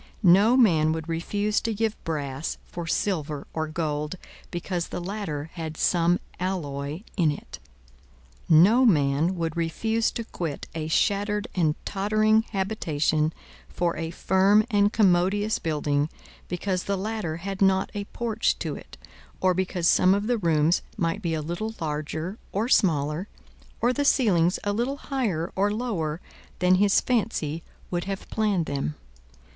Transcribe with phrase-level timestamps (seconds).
[0.33, 4.15] No man would refuse to give brass for silver or gold,
[4.49, 7.59] because the latter had some alloy in it.
[8.49, 13.31] No man would refuse to quit a shattered and tottering habitation
[13.69, 16.09] for a firm and commodious building,
[16.47, 18.97] because the latter had not a porch to it,
[19.39, 23.27] or because some of the rooms might be a little larger or smaller,
[23.79, 26.19] or the ceilings a little higher or lower
[26.57, 27.61] than his fancy
[27.91, 28.95] would have planned them.